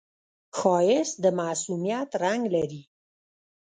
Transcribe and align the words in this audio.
ښایست 0.57 1.15
د 1.23 1.25
معصومیت 1.39 2.09
رنگ 2.23 2.43
لري 2.55 2.81